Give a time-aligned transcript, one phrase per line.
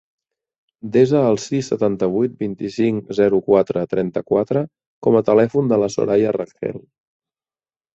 [0.95, 4.67] Desa el sis, setanta-vuit, vint-i-cinc, zero, quatre, trenta-quatre
[5.09, 6.87] com a telèfon de la Soraya Rengel.